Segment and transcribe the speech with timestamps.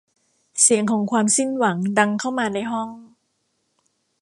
[0.61, 2.89] เสียงของความสิ้นหวังดังเข้ามาในห้อง